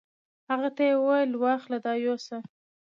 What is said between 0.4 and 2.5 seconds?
هغه ته یې وویل: واخله دا یوسه.